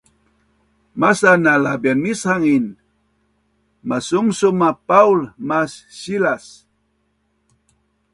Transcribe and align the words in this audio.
Masa 0.99 1.31
na 1.43 1.53
labianmishangin, 1.63 2.65
masumsum 3.89 4.57
a 4.69 4.71
Paul 4.89 5.19
mas 5.47 5.71
Silas 5.99 6.43